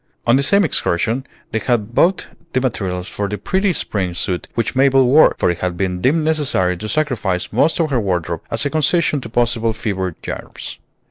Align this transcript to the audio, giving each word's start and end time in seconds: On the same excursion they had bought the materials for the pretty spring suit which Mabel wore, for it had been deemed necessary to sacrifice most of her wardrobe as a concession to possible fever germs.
On 0.25 0.35
the 0.35 0.41
same 0.41 0.65
excursion 0.65 1.27
they 1.51 1.59
had 1.59 1.93
bought 1.93 2.25
the 2.53 2.59
materials 2.59 3.07
for 3.07 3.27
the 3.29 3.37
pretty 3.37 3.71
spring 3.71 4.15
suit 4.15 4.47
which 4.55 4.75
Mabel 4.75 5.05
wore, 5.05 5.35
for 5.37 5.51
it 5.51 5.59
had 5.59 5.77
been 5.77 6.01
deemed 6.01 6.25
necessary 6.25 6.75
to 6.77 6.89
sacrifice 6.89 7.49
most 7.53 7.79
of 7.79 7.91
her 7.91 7.99
wardrobe 7.99 8.41
as 8.49 8.65
a 8.65 8.71
concession 8.71 9.21
to 9.21 9.29
possible 9.29 9.73
fever 9.73 10.15
germs. 10.23 10.79